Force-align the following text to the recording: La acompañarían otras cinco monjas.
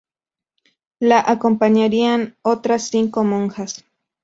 La 0.99 1.23
acompañarían 1.23 2.35
otras 2.41 2.89
cinco 2.89 3.23
monjas. 3.23 3.85